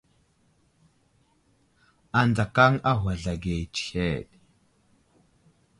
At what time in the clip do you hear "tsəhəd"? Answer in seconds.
3.75-4.29